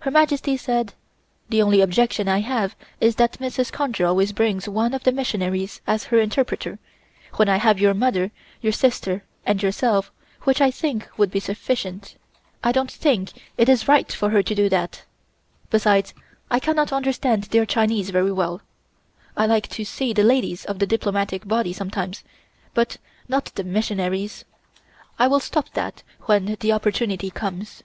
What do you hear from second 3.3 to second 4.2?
Mrs. Conger